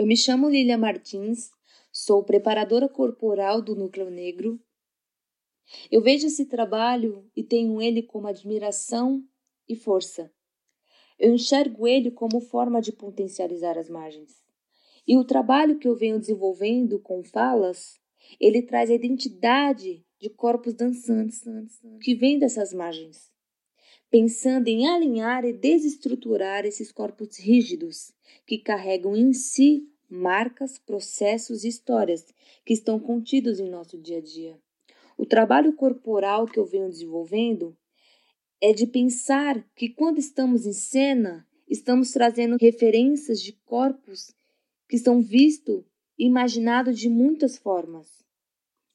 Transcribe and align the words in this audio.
Eu 0.00 0.06
me 0.06 0.16
chamo 0.16 0.48
Lilia 0.48 0.78
Martins, 0.78 1.50
sou 1.92 2.24
preparadora 2.24 2.88
corporal 2.88 3.60
do 3.60 3.76
Núcleo 3.76 4.08
Negro. 4.08 4.58
Eu 5.92 6.00
vejo 6.00 6.26
esse 6.26 6.46
trabalho 6.46 7.30
e 7.36 7.42
tenho 7.42 7.82
ele 7.82 8.02
como 8.02 8.26
admiração 8.26 9.22
e 9.68 9.76
força. 9.76 10.32
Eu 11.18 11.34
enxergo 11.34 11.86
ele 11.86 12.10
como 12.10 12.40
forma 12.40 12.80
de 12.80 12.92
potencializar 12.92 13.76
as 13.76 13.90
margens. 13.90 14.42
E 15.06 15.18
o 15.18 15.24
trabalho 15.24 15.78
que 15.78 15.86
eu 15.86 15.94
venho 15.94 16.18
desenvolvendo 16.18 16.98
com 16.98 17.22
falas, 17.22 18.00
ele 18.40 18.62
traz 18.62 18.90
a 18.90 18.94
identidade 18.94 20.02
de 20.18 20.30
corpos 20.30 20.72
dançantes 20.72 21.42
que 22.00 22.14
vêm 22.14 22.38
dessas 22.38 22.72
margens, 22.72 23.30
pensando 24.10 24.68
em 24.68 24.88
alinhar 24.88 25.44
e 25.44 25.52
desestruturar 25.52 26.64
esses 26.64 26.90
corpos 26.90 27.38
rígidos 27.38 28.14
que 28.46 28.56
carregam 28.56 29.14
em 29.14 29.34
si 29.34 29.89
marcas, 30.10 30.78
processos 30.78 31.64
e 31.64 31.68
histórias 31.68 32.26
que 32.64 32.72
estão 32.72 32.98
contidos 32.98 33.60
em 33.60 33.70
nosso 33.70 33.96
dia 33.96 34.18
a 34.18 34.20
dia. 34.20 34.58
O 35.16 35.24
trabalho 35.24 35.72
corporal 35.74 36.46
que 36.46 36.58
eu 36.58 36.64
venho 36.64 36.88
desenvolvendo 36.88 37.76
é 38.60 38.72
de 38.72 38.86
pensar 38.86 39.64
que 39.74 39.88
quando 39.88 40.18
estamos 40.18 40.66
em 40.66 40.72
cena, 40.72 41.46
estamos 41.68 42.10
trazendo 42.10 42.56
referências 42.60 43.40
de 43.40 43.52
corpos 43.64 44.34
que 44.88 44.98
são 44.98 45.22
vistos 45.22 45.84
e 46.18 46.26
imaginados 46.26 46.98
de 46.98 47.08
muitas 47.08 47.56
formas. 47.56 48.24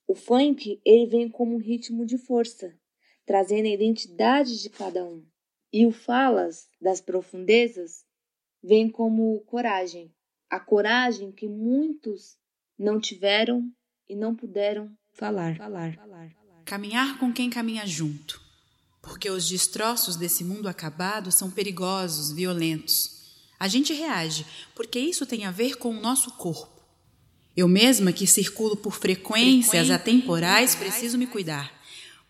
O 0.08 0.14
funk, 0.14 0.80
ele 0.86 1.08
vem 1.08 1.30
como 1.30 1.56
um 1.56 1.60
ritmo 1.60 2.06
de 2.06 2.18
força, 2.18 2.78
trazendo 3.26 3.66
a 3.66 3.72
identidade 3.72 4.62
de 4.62 4.70
cada 4.70 5.04
um. 5.04 5.24
E 5.74 5.86
o 5.86 5.92
falas 5.92 6.70
das 6.80 7.02
profundezas 7.02 8.06
vem 8.62 8.90
como 8.90 9.42
coragem, 9.42 10.14
a 10.56 10.60
coragem 10.60 11.34
que 11.34 11.50
muitos 11.50 12.38
não 12.80 12.98
tiveram 12.98 13.70
e 14.08 14.16
não 14.16 14.34
puderam 14.34 14.90
falar. 15.12 15.58
falar. 15.58 15.98
Caminhar 16.64 17.20
com 17.20 17.32
quem 17.34 17.50
caminha 17.50 17.86
junto, 17.86 18.42
porque 19.02 19.30
os 19.30 19.48
destroços 19.48 20.16
desse 20.16 20.46
mundo 20.46 20.70
acabado 20.70 21.30
são 21.30 21.52
perigosos, 21.52 22.32
violentos. 22.32 23.36
A 23.60 23.68
gente 23.68 23.94
reage, 23.94 24.46
porque 24.74 24.98
isso 24.98 25.26
tem 25.26 25.44
a 25.44 25.52
ver 25.52 25.76
com 25.76 25.90
o 25.90 26.00
nosso 26.02 26.32
corpo. 26.32 26.82
Eu 27.56 27.68
mesma, 27.68 28.14
que 28.14 28.26
circulo 28.26 28.78
por 28.78 28.94
frequências 28.94 29.90
atemporais, 29.90 30.74
preciso 30.74 31.18
me 31.18 31.28
cuidar. 31.28 31.74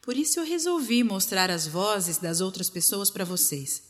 Por 0.02 0.18
isso 0.18 0.40
eu 0.40 0.46
resolvi 0.46 1.04
mostrar 1.04 1.52
as 1.52 1.68
vozes 1.68 2.18
das 2.18 2.42
outras 2.42 2.72
pessoas 2.72 3.12
para 3.12 3.24
vocês, 3.24 3.84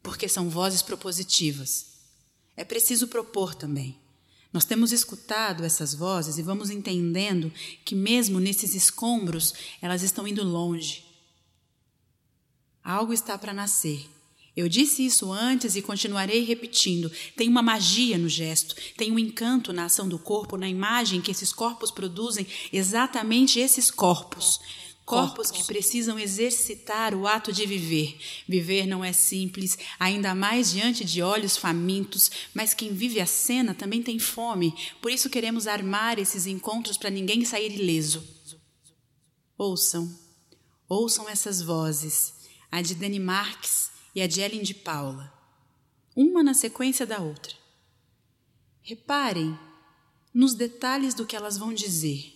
porque 0.00 0.28
são 0.28 0.48
vozes 0.48 0.80
propositivas. 0.80 1.93
É 2.56 2.64
preciso 2.64 3.08
propor 3.08 3.54
também. 3.54 3.98
Nós 4.52 4.64
temos 4.64 4.92
escutado 4.92 5.64
essas 5.64 5.94
vozes 5.94 6.38
e 6.38 6.42
vamos 6.42 6.70
entendendo 6.70 7.52
que, 7.84 7.94
mesmo 7.94 8.38
nesses 8.38 8.74
escombros, 8.74 9.52
elas 9.82 10.02
estão 10.02 10.28
indo 10.28 10.44
longe. 10.44 11.04
Algo 12.82 13.12
está 13.12 13.36
para 13.36 13.52
nascer. 13.52 14.08
Eu 14.56 14.68
disse 14.68 15.04
isso 15.04 15.32
antes 15.32 15.74
e 15.74 15.82
continuarei 15.82 16.44
repetindo. 16.44 17.10
Tem 17.36 17.48
uma 17.48 17.62
magia 17.62 18.16
no 18.16 18.28
gesto, 18.28 18.76
tem 18.96 19.10
um 19.10 19.18
encanto 19.18 19.72
na 19.72 19.86
ação 19.86 20.08
do 20.08 20.18
corpo, 20.20 20.56
na 20.56 20.68
imagem 20.68 21.20
que 21.20 21.32
esses 21.32 21.52
corpos 21.52 21.90
produzem, 21.90 22.46
exatamente 22.72 23.58
esses 23.58 23.90
corpos. 23.90 24.60
Corpos 25.04 25.50
que 25.50 25.62
precisam 25.64 26.18
exercitar 26.18 27.14
o 27.14 27.26
ato 27.26 27.52
de 27.52 27.66
viver. 27.66 28.18
Viver 28.48 28.86
não 28.86 29.04
é 29.04 29.12
simples, 29.12 29.76
ainda 30.00 30.34
mais 30.34 30.72
diante 30.72 31.04
de 31.04 31.20
olhos 31.20 31.58
famintos, 31.58 32.30
mas 32.54 32.72
quem 32.72 32.94
vive 32.94 33.20
a 33.20 33.26
cena 33.26 33.74
também 33.74 34.02
tem 34.02 34.18
fome, 34.18 34.74
por 35.02 35.10
isso 35.10 35.28
queremos 35.28 35.66
armar 35.66 36.18
esses 36.18 36.46
encontros 36.46 36.96
para 36.96 37.10
ninguém 37.10 37.44
sair 37.44 37.78
ileso. 37.78 38.26
Ouçam, 39.58 40.18
ouçam 40.88 41.28
essas 41.28 41.60
vozes, 41.60 42.32
a 42.70 42.80
de 42.80 42.94
Dani 42.94 43.20
Marques 43.20 43.90
e 44.14 44.22
a 44.22 44.26
de 44.26 44.40
Ellen 44.40 44.62
de 44.62 44.72
Paula, 44.72 45.32
uma 46.16 46.42
na 46.42 46.54
sequência 46.54 47.04
da 47.04 47.20
outra. 47.20 47.52
Reparem 48.80 49.58
nos 50.32 50.54
detalhes 50.54 51.12
do 51.12 51.26
que 51.26 51.36
elas 51.36 51.58
vão 51.58 51.74
dizer. 51.74 52.33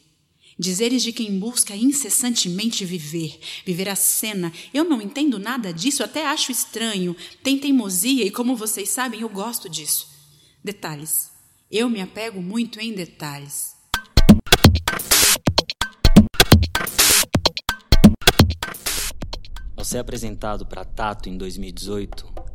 Dizeres 0.61 1.05
de 1.05 1.13
quem 1.13 1.39
busca 1.39 1.77
incessantemente 1.77 2.85
viver, 2.85 3.39
viver 3.65 3.89
a 3.89 3.95
cena. 3.95 4.53
Eu 4.75 4.83
não 4.83 5.01
entendo 5.01 5.39
nada 5.39 5.73
disso, 5.73 6.03
até 6.03 6.27
acho 6.27 6.51
estranho. 6.51 7.15
Tem 7.45 7.57
teimosia 7.57 8.25
e, 8.25 8.31
como 8.33 8.57
vocês 8.57 8.89
sabem, 8.89 9.21
eu 9.21 9.29
gosto 9.29 9.69
disso. 9.69 10.09
Detalhes. 10.65 11.31
Eu 11.71 11.89
me 11.89 12.01
apego 12.01 12.43
muito 12.43 12.81
em 12.81 12.93
detalhes. 12.93 13.77
Ao 19.77 19.85
ser 19.85 19.99
apresentado 19.99 20.67
para 20.67 20.85
Tato 20.85 21.29
em 21.29 21.39
2018, 21.39 22.49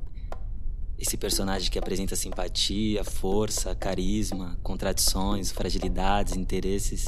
esse 1.00 1.16
personagem 1.16 1.72
que 1.72 1.80
apresenta 1.80 2.18
simpatia, 2.18 3.02
força, 3.06 3.74
carisma, 3.74 4.60
contradições, 4.62 5.52
fragilidades, 5.52 6.36
interesses. 6.36 7.06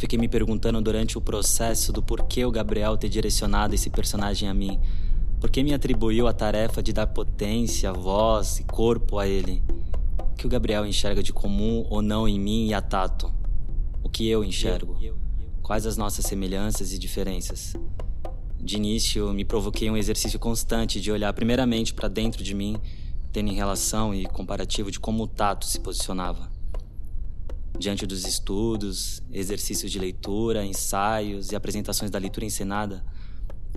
Fiquei 0.00 0.18
me 0.18 0.28
perguntando 0.28 0.80
durante 0.80 1.18
o 1.18 1.20
processo 1.20 1.92
do 1.92 2.02
porquê 2.02 2.42
o 2.42 2.50
Gabriel 2.50 2.96
ter 2.96 3.10
direcionado 3.10 3.74
esse 3.74 3.90
personagem 3.90 4.48
a 4.48 4.54
mim. 4.54 4.80
Por 5.38 5.50
que 5.50 5.62
me 5.62 5.74
atribuiu 5.74 6.26
a 6.26 6.32
tarefa 6.32 6.82
de 6.82 6.90
dar 6.90 7.06
potência, 7.06 7.92
voz 7.92 8.60
e 8.60 8.64
corpo 8.64 9.18
a 9.18 9.28
ele? 9.28 9.62
O 10.18 10.34
que 10.36 10.46
o 10.46 10.48
Gabriel 10.48 10.86
enxerga 10.86 11.22
de 11.22 11.34
comum 11.34 11.86
ou 11.90 12.00
não 12.00 12.26
em 12.26 12.40
mim 12.40 12.68
e 12.68 12.72
a 12.72 12.80
Tato? 12.80 13.30
O 14.02 14.08
que 14.08 14.26
eu 14.26 14.42
enxergo? 14.42 14.96
Quais 15.62 15.84
as 15.84 15.98
nossas 15.98 16.24
semelhanças 16.24 16.94
e 16.94 16.98
diferenças? 16.98 17.74
De 18.58 18.76
início, 18.76 19.30
me 19.34 19.44
provoquei 19.44 19.90
um 19.90 19.98
exercício 19.98 20.38
constante 20.38 20.98
de 20.98 21.12
olhar 21.12 21.34
primeiramente 21.34 21.92
para 21.92 22.08
dentro 22.08 22.42
de 22.42 22.54
mim 22.54 22.80
tendo 23.32 23.50
em 23.50 23.54
relação 23.54 24.14
e 24.14 24.26
comparativo 24.26 24.90
de 24.90 24.98
como 24.98 25.24
o 25.24 25.26
tato 25.26 25.66
se 25.66 25.78
posicionava. 25.78 26.50
Diante 27.80 28.06
dos 28.06 28.26
estudos, 28.26 29.22
exercícios 29.32 29.90
de 29.90 29.98
leitura, 29.98 30.66
ensaios 30.66 31.50
e 31.50 31.56
apresentações 31.56 32.10
da 32.10 32.18
leitura 32.18 32.44
encenada, 32.44 33.02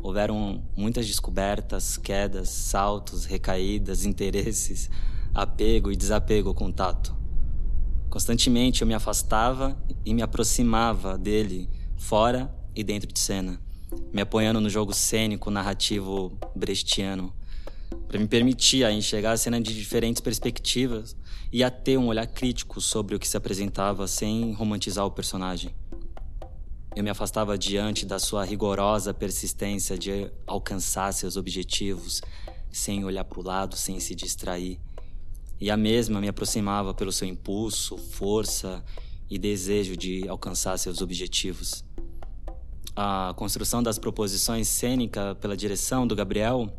houveram 0.01 0.61
muitas 0.75 1.07
descobertas, 1.07 1.95
quedas, 1.95 2.49
saltos, 2.49 3.23
recaídas, 3.23 4.03
interesses, 4.03 4.89
apego 5.33 5.89
e 5.89 5.95
desapego 5.95 6.53
com 6.53 6.65
o 6.65 6.73
tato. 6.73 7.15
Constantemente 8.09 8.81
eu 8.81 8.87
me 8.87 8.93
afastava 8.93 9.81
e 10.03 10.13
me 10.13 10.21
aproximava 10.21 11.17
dele, 11.17 11.69
fora 11.95 12.53
e 12.75 12.83
dentro 12.83 13.09
de 13.09 13.17
cena, 13.17 13.57
me 14.11 14.21
apoiando 14.21 14.59
no 14.59 14.69
jogo 14.69 14.93
cênico 14.93 15.49
narrativo 15.49 16.37
brechtiano 16.53 17.33
para 18.07 18.19
me 18.19 18.27
permitir 18.27 18.83
a 18.83 18.91
enxergar 18.91 19.31
a 19.31 19.37
cena 19.37 19.59
de 19.59 19.73
diferentes 19.73 20.21
perspectivas 20.21 21.15
e 21.51 21.63
a 21.63 21.69
ter 21.69 21.97
um 21.97 22.07
olhar 22.07 22.27
crítico 22.27 22.79
sobre 22.81 23.15
o 23.15 23.19
que 23.19 23.27
se 23.27 23.37
apresentava 23.37 24.07
sem 24.07 24.53
romantizar 24.53 25.05
o 25.05 25.11
personagem. 25.11 25.73
Eu 26.95 27.03
me 27.03 27.09
afastava 27.09 27.57
diante 27.57 28.05
da 28.05 28.19
sua 28.19 28.45
rigorosa 28.45 29.13
persistência 29.13 29.97
de 29.97 30.31
alcançar 30.45 31.11
seus 31.11 31.35
objetivos, 31.35 32.21
sem 32.71 33.03
olhar 33.03 33.23
para 33.23 33.39
o 33.39 33.43
lado, 33.43 33.75
sem 33.75 33.99
se 33.99 34.13
distrair. 34.13 34.79
E 35.59 35.71
a 35.71 35.77
mesma 35.77 36.21
me 36.21 36.27
aproximava 36.27 36.93
pelo 36.93 37.11
seu 37.11 37.27
impulso, 37.27 37.97
força 37.97 38.83
e 39.29 39.39
desejo 39.39 39.97
de 39.97 40.27
alcançar 40.27 40.77
seus 40.77 41.01
objetivos. 41.01 41.83
A 42.95 43.33
construção 43.35 43.81
das 43.81 43.97
proposições 43.97 44.67
cênicas 44.67 45.35
pela 45.39 45.57
direção 45.57 46.05
do 46.05 46.15
Gabriel 46.15 46.71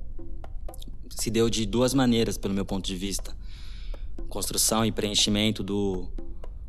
se 1.17 1.31
deu 1.31 1.49
de 1.49 1.65
duas 1.67 1.95
maneiras, 1.95 2.37
pelo 2.37 2.55
meu 2.55 2.65
ponto 2.65 2.87
de 2.87 2.97
vista: 2.97 3.37
construção 4.29 4.85
e 4.85 4.93
preenchimento 4.93 5.63
do 5.63 6.09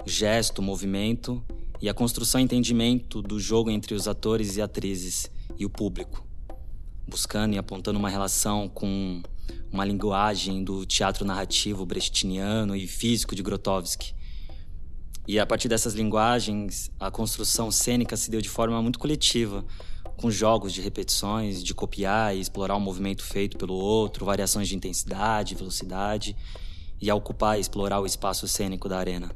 gesto, 0.06 0.62
movimento, 0.62 1.44
e 1.81 1.89
a 1.89 1.94
construção 1.94 2.39
e 2.39 2.44
entendimento 2.44 3.21
do 3.21 3.39
jogo 3.39 3.69
entre 3.69 3.94
os 3.94 4.07
atores 4.07 4.56
e 4.57 4.62
atrizes 4.62 5.30
e 5.57 5.65
o 5.65 5.69
público, 5.69 6.25
buscando 7.07 7.56
e 7.56 7.57
apontando 7.57 8.00
uma 8.00 8.09
relação 8.09 8.69
com 8.69 9.21
uma 9.71 9.86
linguagem 9.86 10.63
do 10.63 10.86
teatro 10.86 11.25
narrativo 11.25 11.86
brechtiniano 11.86 12.75
e 12.75 12.88
físico 12.88 13.36
de 13.36 13.44
Grotowski. 13.44 14.13
E 15.27 15.39
a 15.39 15.45
partir 15.45 15.68
dessas 15.68 15.95
linguagens, 15.95 16.92
a 17.00 17.09
construção 17.09 17.71
cênica 17.71 18.15
se 18.15 18.30
deu 18.30 18.42
de 18.42 18.50
forma 18.50 18.80
muito 18.81 19.00
coletiva, 19.00 19.65
com 20.17 20.31
jogos 20.31 20.73
de 20.73 20.81
repetições, 20.81 21.63
de 21.63 21.73
copiar 21.73 22.35
e 22.35 22.39
explorar 22.39 22.75
o 22.75 22.77
um 22.77 22.81
movimento 22.81 23.23
feito 23.23 23.57
pelo 23.57 23.73
outro, 23.73 24.25
variações 24.25 24.67
de 24.67 24.75
intensidade, 24.75 25.56
velocidade, 25.56 26.35
e 27.01 27.09
a 27.09 27.15
ocupar 27.15 27.57
e 27.57 27.62
explorar 27.62 28.00
o 28.00 28.06
espaço 28.06 28.47
cênico 28.47 28.88
da 28.88 28.97
arena. 28.97 29.29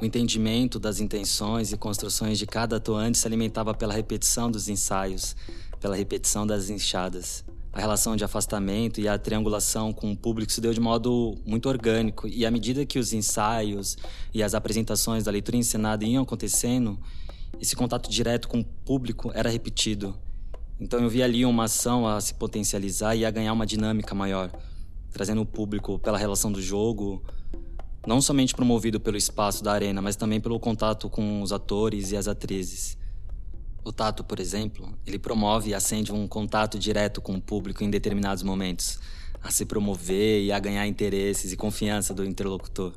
O 0.00 0.04
entendimento 0.04 0.78
das 0.78 1.00
intenções 1.00 1.72
e 1.72 1.76
construções 1.76 2.38
de 2.38 2.46
cada 2.46 2.76
atuante 2.76 3.18
se 3.18 3.26
alimentava 3.26 3.74
pela 3.74 3.92
repetição 3.92 4.50
dos 4.50 4.68
ensaios, 4.68 5.36
pela 5.80 5.96
repetição 5.96 6.46
das 6.46 6.70
enxadas, 6.70 7.44
a 7.78 7.80
relação 7.80 8.16
de 8.16 8.24
afastamento 8.24 9.00
e 9.00 9.06
a 9.06 9.18
triangulação 9.18 9.92
com 9.92 10.10
o 10.10 10.16
público 10.16 10.50
se 10.50 10.60
deu 10.60 10.74
de 10.74 10.80
modo 10.80 11.36
muito 11.46 11.68
orgânico. 11.68 12.26
E 12.26 12.44
à 12.44 12.50
medida 12.50 12.84
que 12.84 12.98
os 12.98 13.12
ensaios 13.12 13.96
e 14.34 14.42
as 14.42 14.52
apresentações 14.54 15.24
da 15.24 15.30
leitura 15.30 15.56
encenada 15.56 16.04
iam 16.04 16.22
acontecendo, 16.22 16.98
esse 17.60 17.74
contato 17.74 18.10
direto 18.10 18.48
com 18.48 18.60
o 18.60 18.64
público 18.64 19.30
era 19.34 19.50
repetido. 19.50 20.16
Então 20.80 21.00
eu 21.00 21.08
vi 21.08 21.22
ali 21.22 21.44
uma 21.44 21.64
ação 21.64 22.06
a 22.06 22.20
se 22.20 22.34
potencializar 22.34 23.16
e 23.16 23.24
a 23.24 23.30
ganhar 23.30 23.52
uma 23.52 23.66
dinâmica 23.66 24.14
maior, 24.14 24.50
trazendo 25.10 25.40
o 25.40 25.46
público 25.46 25.98
pela 25.98 26.16
relação 26.16 26.52
do 26.52 26.62
jogo, 26.62 27.22
não 28.06 28.20
somente 28.20 28.54
promovido 28.54 29.00
pelo 29.00 29.16
espaço 29.16 29.62
da 29.62 29.72
arena, 29.72 30.00
mas 30.00 30.16
também 30.16 30.40
pelo 30.40 30.58
contato 30.60 31.10
com 31.10 31.42
os 31.42 31.52
atores 31.52 32.12
e 32.12 32.16
as 32.16 32.28
atrizes. 32.28 32.96
O 33.84 33.92
tato, 33.92 34.22
por 34.22 34.38
exemplo, 34.38 34.96
ele 35.06 35.18
promove 35.18 35.70
e 35.70 35.74
acende 35.74 36.12
um 36.12 36.28
contato 36.28 36.78
direto 36.78 37.20
com 37.20 37.34
o 37.34 37.40
público 37.40 37.82
em 37.82 37.90
determinados 37.90 38.42
momentos, 38.42 39.00
a 39.42 39.50
se 39.50 39.64
promover 39.64 40.42
e 40.42 40.52
a 40.52 40.58
ganhar 40.58 40.86
interesses 40.86 41.52
e 41.52 41.56
confiança 41.56 42.14
do 42.14 42.24
interlocutor. 42.24 42.92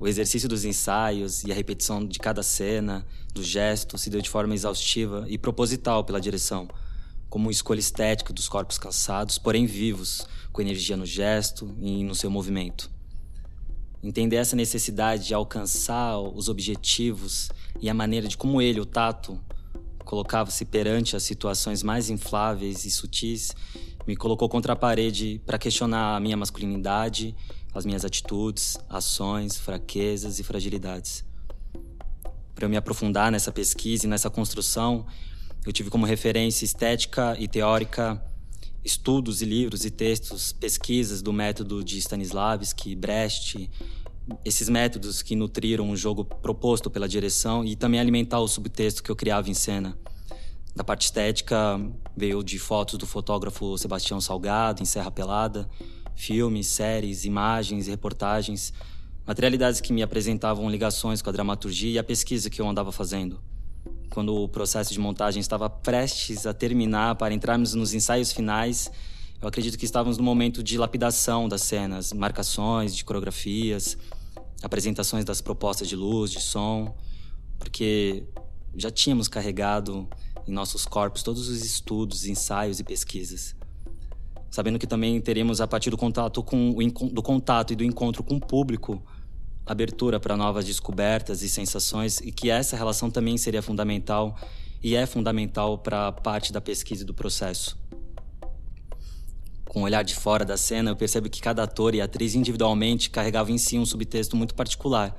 O 0.00 0.06
exercício 0.06 0.48
dos 0.48 0.64
ensaios 0.64 1.42
e 1.42 1.50
a 1.50 1.54
repetição 1.54 2.06
de 2.06 2.18
cada 2.20 2.42
cena, 2.42 3.04
do 3.34 3.42
gesto, 3.42 3.98
se 3.98 4.08
deu 4.08 4.20
de 4.20 4.30
forma 4.30 4.54
exaustiva 4.54 5.24
e 5.28 5.36
proposital 5.36 6.04
pela 6.04 6.20
direção, 6.20 6.68
como 7.28 7.50
escolha 7.50 7.80
estética 7.80 8.32
dos 8.32 8.48
corpos 8.48 8.78
calçados, 8.78 9.38
porém 9.38 9.66
vivos, 9.66 10.26
com 10.52 10.62
energia 10.62 10.96
no 10.96 11.04
gesto 11.04 11.74
e 11.80 12.04
no 12.04 12.14
seu 12.14 12.30
movimento. 12.30 12.90
Entender 14.02 14.36
essa 14.36 14.54
necessidade 14.54 15.26
de 15.26 15.34
alcançar 15.34 16.18
os 16.18 16.48
objetivos 16.48 17.48
e 17.80 17.90
a 17.90 17.94
maneira 17.94 18.28
de 18.28 18.36
como 18.36 18.62
ele, 18.62 18.80
o 18.80 18.86
tato, 18.86 19.40
colocava-se 20.04 20.64
perante 20.64 21.16
as 21.16 21.24
situações 21.24 21.82
mais 21.82 22.08
infláveis 22.08 22.84
e 22.84 22.90
sutis, 22.90 23.52
me 24.06 24.16
colocou 24.16 24.48
contra 24.48 24.72
a 24.72 24.76
parede 24.76 25.42
para 25.44 25.58
questionar 25.58 26.16
a 26.16 26.20
minha 26.20 26.36
masculinidade, 26.36 27.34
as 27.74 27.84
minhas 27.84 28.04
atitudes, 28.04 28.78
ações, 28.88 29.56
fraquezas 29.56 30.38
e 30.38 30.42
fragilidades. 30.42 31.24
Para 32.54 32.64
eu 32.64 32.68
me 32.68 32.76
aprofundar 32.76 33.30
nessa 33.30 33.52
pesquisa 33.52 34.06
e 34.06 34.08
nessa 34.08 34.28
construção, 34.28 35.06
eu 35.64 35.72
tive 35.72 35.90
como 35.90 36.06
referência 36.06 36.64
estética 36.64 37.36
e 37.38 37.46
teórica 37.46 38.22
estudos 38.84 39.42
e 39.42 39.44
livros 39.44 39.84
e 39.84 39.90
textos, 39.90 40.52
pesquisas 40.52 41.20
do 41.20 41.32
método 41.32 41.84
de 41.84 41.98
Stanislavski, 41.98 42.94
Brecht, 42.94 43.70
esses 44.44 44.68
métodos 44.68 45.22
que 45.22 45.36
nutriram 45.36 45.90
o 45.90 45.96
jogo 45.96 46.24
proposto 46.24 46.90
pela 46.90 47.08
direção 47.08 47.64
e 47.64 47.76
também 47.76 48.00
alimentar 48.00 48.40
o 48.40 48.48
subtexto 48.48 49.02
que 49.02 49.10
eu 49.10 49.16
criava 49.16 49.50
em 49.50 49.54
cena. 49.54 49.98
Da 50.74 50.84
parte 50.84 51.02
estética, 51.06 51.80
veio 52.16 52.42
de 52.42 52.58
fotos 52.58 52.98
do 52.98 53.06
fotógrafo 53.06 53.76
Sebastião 53.76 54.20
Salgado, 54.20 54.82
em 54.82 54.86
Serra 54.86 55.10
Pelada, 55.10 55.68
filmes, 56.18 56.66
séries, 56.66 57.24
imagens 57.24 57.86
reportagens, 57.86 58.72
materialidades 59.24 59.80
que 59.80 59.92
me 59.92 60.02
apresentavam 60.02 60.68
ligações 60.68 61.22
com 61.22 61.30
a 61.30 61.32
dramaturgia 61.32 61.92
e 61.92 61.98
a 61.98 62.02
pesquisa 62.02 62.50
que 62.50 62.60
eu 62.60 62.68
andava 62.68 62.90
fazendo. 62.90 63.40
Quando 64.10 64.34
o 64.34 64.48
processo 64.48 64.92
de 64.92 64.98
montagem 64.98 65.40
estava 65.40 65.70
prestes 65.70 66.44
a 66.44 66.52
terminar 66.52 67.14
para 67.14 67.32
entrarmos 67.32 67.72
nos 67.72 67.94
ensaios 67.94 68.32
finais, 68.32 68.90
eu 69.40 69.46
acredito 69.46 69.78
que 69.78 69.84
estávamos 69.84 70.18
no 70.18 70.24
momento 70.24 70.60
de 70.60 70.76
lapidação 70.76 71.48
das 71.48 71.62
cenas, 71.62 72.12
marcações 72.12 72.96
de 72.96 73.04
coreografias, 73.04 73.96
apresentações 74.60 75.24
das 75.24 75.40
propostas 75.40 75.88
de 75.88 75.94
luz, 75.94 76.32
de 76.32 76.40
som, 76.40 76.96
porque 77.60 78.24
já 78.76 78.90
tínhamos 78.90 79.28
carregado 79.28 80.08
em 80.48 80.52
nossos 80.52 80.84
corpos 80.84 81.22
todos 81.22 81.48
os 81.48 81.64
estudos, 81.64 82.26
ensaios 82.26 82.80
e 82.80 82.84
pesquisas. 82.84 83.54
Sabendo 84.58 84.76
que 84.76 84.88
também 84.88 85.20
teremos, 85.20 85.60
a 85.60 85.68
partir 85.68 85.88
do 85.88 85.96
contato, 85.96 86.42
com 86.42 86.74
do 87.12 87.22
contato 87.22 87.72
e 87.72 87.76
do 87.76 87.84
encontro 87.84 88.24
com 88.24 88.34
o 88.34 88.40
público, 88.40 89.00
abertura 89.64 90.18
para 90.18 90.36
novas 90.36 90.64
descobertas 90.64 91.42
e 91.42 91.48
sensações, 91.48 92.18
e 92.18 92.32
que 92.32 92.50
essa 92.50 92.76
relação 92.76 93.08
também 93.08 93.38
seria 93.38 93.62
fundamental 93.62 94.36
e 94.82 94.96
é 94.96 95.06
fundamental 95.06 95.78
para 95.78 96.10
parte 96.10 96.52
da 96.52 96.60
pesquisa 96.60 97.04
e 97.04 97.06
do 97.06 97.14
processo 97.14 97.78
com 99.64 99.82
o 99.82 99.84
olhar 99.84 100.02
de 100.02 100.16
fora 100.16 100.44
da 100.44 100.56
cena, 100.56 100.90
eu 100.90 100.96
percebo 100.96 101.30
que 101.30 101.40
cada 101.40 101.62
ator 101.62 101.94
e 101.94 102.00
atriz 102.00 102.34
individualmente 102.34 103.10
carregava 103.10 103.52
em 103.52 103.58
si 103.58 103.78
um 103.78 103.86
subtexto 103.86 104.36
muito 104.36 104.56
particular, 104.56 105.16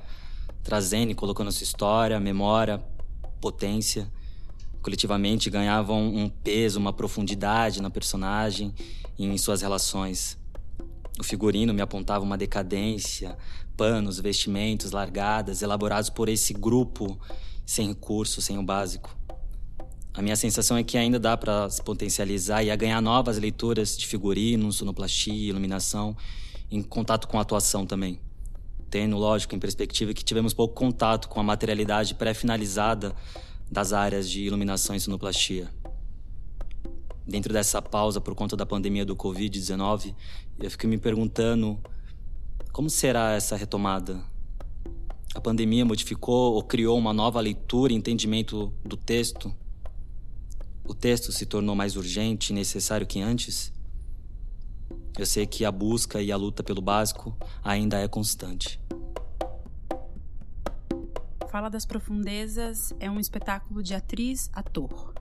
trazendo 0.62 1.12
e 1.12 1.14
colocando 1.14 1.50
sua 1.50 1.64
história, 1.64 2.20
memória, 2.20 2.78
potência. 3.40 4.06
Coletivamente 4.82 5.50
ganhavam 5.50 6.02
um 6.06 6.28
peso, 6.28 6.78
uma 6.78 6.92
profundidade 6.92 7.82
na 7.82 7.90
personagem 7.90 8.74
e 9.18 9.26
em 9.26 9.36
suas 9.36 9.60
relações. 9.60 10.38
O 11.18 11.22
figurino 11.22 11.74
me 11.74 11.82
apontava 11.82 12.24
uma 12.24 12.38
decadência, 12.38 13.36
panos, 13.76 14.18
vestimentos, 14.18 14.90
largadas, 14.90 15.60
elaborados 15.60 16.08
por 16.08 16.28
esse 16.28 16.54
grupo 16.54 17.18
sem 17.66 17.88
recurso, 17.88 18.40
sem 18.40 18.58
o 18.58 18.62
básico. 18.62 19.14
A 20.12 20.22
minha 20.22 20.34
sensação 20.34 20.76
é 20.76 20.82
que 20.82 20.98
ainda 20.98 21.20
dá 21.20 21.36
para 21.36 21.70
se 21.70 21.82
potencializar 21.82 22.64
e 22.64 22.70
a 22.70 22.76
ganhar 22.76 23.00
novas 23.00 23.38
leituras 23.38 23.96
de 23.96 24.06
figurino, 24.06 24.72
sonoplastia, 24.72 25.50
iluminação, 25.50 26.16
em 26.70 26.82
contato 26.82 27.28
com 27.28 27.38
a 27.38 27.42
atuação 27.42 27.86
também. 27.86 28.18
Tendo, 28.90 29.16
lógico, 29.16 29.54
em 29.54 29.58
perspectiva 29.58 30.12
que 30.12 30.24
tivemos 30.24 30.52
pouco 30.52 30.74
contato 30.74 31.28
com 31.28 31.38
a 31.38 31.42
materialidade 31.44 32.14
pré-finalizada 32.14 33.14
das 33.70 33.92
áreas 33.92 34.28
de 34.28 34.42
iluminação 34.42 34.96
e 34.96 35.00
sonoplastia. 35.00 35.70
Dentro 37.26 37.52
dessa 37.52 37.80
pausa 37.80 38.20
por 38.20 38.34
conta 38.34 38.56
da 38.56 38.66
pandemia 38.66 39.04
do 39.04 39.14
Covid-19, 39.14 40.14
eu 40.58 40.70
fiquei 40.70 40.90
me 40.90 40.98
perguntando 40.98 41.78
como 42.72 42.90
será 42.90 43.32
essa 43.32 43.56
retomada? 43.56 44.22
A 45.34 45.40
pandemia 45.40 45.84
modificou 45.84 46.54
ou 46.54 46.62
criou 46.62 46.98
uma 46.98 47.12
nova 47.12 47.40
leitura 47.40 47.92
e 47.92 47.96
entendimento 47.96 48.72
do 48.84 48.96
texto? 48.96 49.54
o 50.90 50.94
texto 50.94 51.30
se 51.30 51.46
tornou 51.46 51.76
mais 51.76 51.94
urgente 51.94 52.50
e 52.50 52.52
necessário 52.52 53.06
que 53.06 53.20
antes? 53.20 53.72
Eu 55.16 55.24
sei 55.24 55.46
que 55.46 55.64
a 55.64 55.70
busca 55.70 56.20
e 56.20 56.32
a 56.32 56.36
luta 56.36 56.64
pelo 56.64 56.82
básico 56.82 57.32
ainda 57.62 57.96
é 58.00 58.08
constante. 58.08 58.80
Fala 61.50 61.68
das 61.68 61.84
Profundezas 61.84 62.94
é 63.00 63.10
um 63.10 63.18
espetáculo 63.18 63.82
de 63.82 63.92
atriz-ator. 63.92 65.12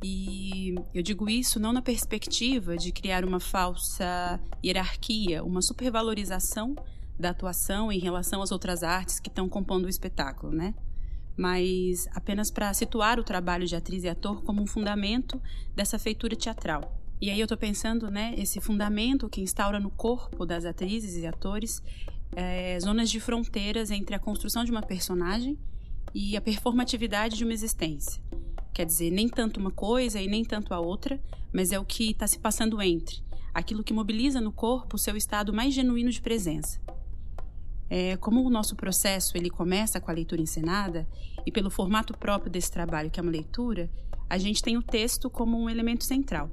E 0.00 0.76
eu 0.94 1.02
digo 1.02 1.28
isso 1.28 1.58
não 1.58 1.72
na 1.72 1.82
perspectiva 1.82 2.76
de 2.76 2.92
criar 2.92 3.24
uma 3.24 3.40
falsa 3.40 4.40
hierarquia, 4.64 5.42
uma 5.42 5.60
supervalorização 5.60 6.76
da 7.18 7.30
atuação 7.30 7.90
em 7.90 7.98
relação 7.98 8.40
às 8.42 8.52
outras 8.52 8.84
artes 8.84 9.18
que 9.18 9.28
estão 9.28 9.48
compondo 9.48 9.86
o 9.86 9.88
espetáculo, 9.88 10.52
né? 10.52 10.72
mas 11.36 12.08
apenas 12.14 12.48
para 12.48 12.72
situar 12.72 13.18
o 13.18 13.24
trabalho 13.24 13.66
de 13.66 13.74
atriz 13.74 14.04
e 14.04 14.08
ator 14.08 14.42
como 14.42 14.62
um 14.62 14.66
fundamento 14.66 15.42
dessa 15.74 15.98
feitura 15.98 16.36
teatral. 16.36 16.96
E 17.20 17.30
aí 17.30 17.40
eu 17.40 17.44
estou 17.44 17.58
pensando, 17.58 18.10
né, 18.10 18.34
esse 18.36 18.60
fundamento 18.60 19.28
que 19.28 19.40
instaura 19.40 19.80
no 19.80 19.90
corpo 19.90 20.46
das 20.46 20.64
atrizes 20.64 21.16
e 21.16 21.26
atores 21.26 21.82
é, 22.34 22.78
zonas 22.80 23.10
de 23.10 23.20
fronteiras 23.20 23.90
entre 23.90 24.14
a 24.14 24.18
construção 24.18 24.64
de 24.64 24.70
uma 24.70 24.82
personagem 24.82 25.58
e 26.14 26.36
a 26.36 26.40
performatividade 26.40 27.36
de 27.36 27.44
uma 27.44 27.52
existência. 27.52 28.22
Quer 28.72 28.86
dizer, 28.86 29.10
nem 29.10 29.28
tanto 29.28 29.58
uma 29.60 29.70
coisa 29.70 30.20
e 30.20 30.26
nem 30.26 30.44
tanto 30.44 30.74
a 30.74 30.80
outra, 30.80 31.20
mas 31.52 31.72
é 31.72 31.78
o 31.78 31.84
que 31.84 32.10
está 32.10 32.26
se 32.26 32.38
passando 32.38 32.80
entre, 32.82 33.22
aquilo 33.54 33.84
que 33.84 33.92
mobiliza 33.92 34.40
no 34.40 34.52
corpo 34.52 34.96
o 34.96 34.98
seu 34.98 35.16
estado 35.16 35.52
mais 35.52 35.72
genuíno 35.72 36.10
de 36.10 36.20
presença. 36.20 36.80
É, 37.88 38.16
como 38.16 38.44
o 38.44 38.50
nosso 38.50 38.74
processo 38.74 39.36
ele 39.36 39.48
começa 39.48 40.00
com 40.00 40.10
a 40.10 40.14
leitura 40.14 40.42
encenada 40.42 41.08
e 41.46 41.52
pelo 41.52 41.70
formato 41.70 42.12
próprio 42.16 42.50
desse 42.50 42.70
trabalho, 42.70 43.10
que 43.10 43.20
é 43.20 43.22
uma 43.22 43.30
leitura, 43.30 43.88
a 44.28 44.36
gente 44.38 44.62
tem 44.62 44.76
o 44.76 44.82
texto 44.82 45.30
como 45.30 45.58
um 45.58 45.70
elemento 45.70 46.04
central. 46.04 46.50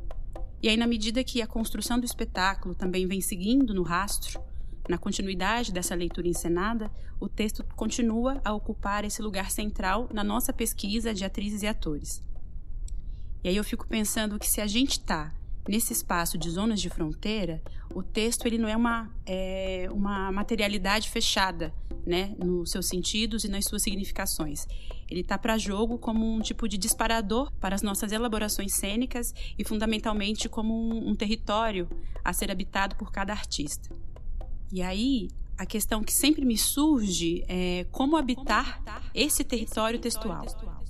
E 0.61 0.69
aí, 0.69 0.77
na 0.77 0.87
medida 0.87 1.23
que 1.23 1.41
a 1.41 1.47
construção 1.47 1.99
do 1.99 2.05
espetáculo 2.05 2.73
também 2.73 3.05
vem 3.05 3.19
seguindo 3.19 3.73
no 3.73 3.83
rastro, 3.83 4.39
na 4.87 4.97
continuidade 4.97 5.71
dessa 5.71 5.95
leitura 5.95 6.27
encenada, 6.27 6.91
o 7.19 7.29
texto 7.29 7.63
continua 7.75 8.41
a 8.43 8.53
ocupar 8.53 9.05
esse 9.05 9.21
lugar 9.21 9.49
central 9.49 10.09
na 10.13 10.23
nossa 10.23 10.51
pesquisa 10.51 11.13
de 11.13 11.23
atrizes 11.23 11.63
e 11.63 11.67
atores. 11.67 12.21
E 13.43 13.49
aí 13.49 13.55
eu 13.55 13.63
fico 13.63 13.87
pensando 13.87 14.39
que 14.39 14.47
se 14.47 14.61
a 14.61 14.67
gente 14.67 14.99
está 14.99 15.33
nesse 15.67 15.93
espaço 15.93 16.37
de 16.37 16.49
zonas 16.49 16.81
de 16.81 16.89
fronteira, 16.89 17.61
o 17.93 18.03
texto 18.03 18.45
ele 18.45 18.57
não 18.57 18.67
é 18.67 18.75
uma, 18.75 19.09
é 19.25 19.87
uma 19.91 20.31
materialidade 20.31 21.09
fechada, 21.09 21.73
né, 22.05 22.35
nos 22.37 22.71
seus 22.71 22.87
sentidos 22.87 23.43
e 23.45 23.47
nas 23.47 23.65
suas 23.65 23.81
significações. 23.81 24.67
Ele 25.09 25.21
está 25.21 25.37
para 25.37 25.57
jogo 25.57 25.97
como 25.97 26.25
um 26.25 26.41
tipo 26.41 26.67
de 26.67 26.77
disparador 26.77 27.51
para 27.59 27.75
as 27.75 27.81
nossas 27.81 28.11
elaborações 28.11 28.73
cênicas 28.73 29.33
e 29.57 29.63
fundamentalmente 29.63 30.49
como 30.49 30.73
um, 30.73 31.09
um 31.09 31.15
território 31.15 31.87
a 32.23 32.33
ser 32.33 32.51
habitado 32.51 32.95
por 32.95 33.11
cada 33.11 33.31
artista. 33.31 33.89
E 34.73 34.81
aí 34.81 35.27
a 35.55 35.67
questão 35.67 36.03
que 36.03 36.11
sempre 36.11 36.43
me 36.43 36.57
surge 36.57 37.45
é 37.47 37.85
como 37.91 38.17
habitar, 38.17 38.65
como 38.65 38.89
habitar 38.89 39.11
esse 39.13 39.43
território, 39.43 39.97
esse 39.97 40.01
textual. 40.01 40.41
textual. 40.41 40.83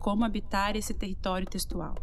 Como 0.00 0.24
habitar 0.24 0.74
esse 0.74 0.94
território 0.94 1.46
textual. 1.46 1.94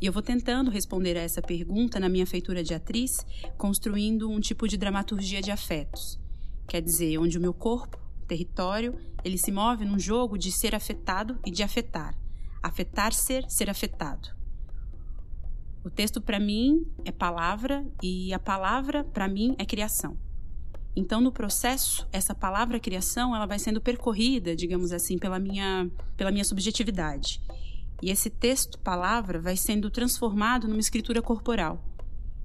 E 0.00 0.06
eu 0.06 0.12
vou 0.12 0.22
tentando 0.22 0.72
responder 0.72 1.16
a 1.16 1.20
essa 1.20 1.40
pergunta 1.40 2.00
na 2.00 2.08
minha 2.08 2.26
feitura 2.26 2.64
de 2.64 2.74
atriz, 2.74 3.24
construindo 3.56 4.28
um 4.28 4.40
tipo 4.40 4.66
de 4.66 4.76
dramaturgia 4.76 5.40
de 5.40 5.52
afetos. 5.52 6.18
Quer 6.66 6.82
dizer, 6.82 7.16
onde 7.18 7.38
o 7.38 7.40
meu 7.40 7.54
corpo, 7.54 7.96
território, 8.26 8.98
ele 9.22 9.38
se 9.38 9.52
move 9.52 9.84
num 9.84 10.00
jogo 10.00 10.36
de 10.36 10.50
ser 10.50 10.74
afetado 10.74 11.38
e 11.46 11.50
de 11.52 11.62
afetar. 11.62 12.18
Afetar 12.60 13.12
ser, 13.12 13.48
ser 13.48 13.70
afetado. 13.70 14.39
O 15.82 15.88
texto 15.88 16.20
para 16.20 16.38
mim 16.38 16.86
é 17.04 17.10
palavra 17.10 17.86
e 18.02 18.34
a 18.34 18.38
palavra 18.38 19.02
para 19.02 19.26
mim 19.26 19.54
é 19.58 19.64
criação. 19.64 20.16
Então, 20.94 21.20
no 21.20 21.32
processo, 21.32 22.06
essa 22.12 22.34
palavra 22.34 22.78
criação, 22.78 23.34
ela 23.34 23.46
vai 23.46 23.58
sendo 23.58 23.80
percorrida, 23.80 24.54
digamos 24.54 24.92
assim, 24.92 25.16
pela 25.16 25.38
minha, 25.38 25.90
pela 26.16 26.30
minha 26.30 26.44
subjetividade. 26.44 27.40
E 28.02 28.10
esse 28.10 28.28
texto, 28.28 28.78
palavra, 28.78 29.40
vai 29.40 29.56
sendo 29.56 29.90
transformado 29.90 30.68
numa 30.68 30.80
escritura 30.80 31.22
corporal. 31.22 31.82